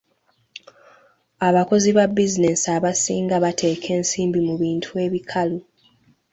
[1.47, 5.59] Abakozi ba bizinensi abasinga bateeka ensimbi mu bintu ebikalu.